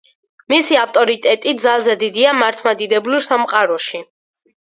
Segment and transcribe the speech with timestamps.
[0.51, 4.03] მისი ავტორიტეტი ძალზე დიდია მართლმადიდებლურ სამყაროში.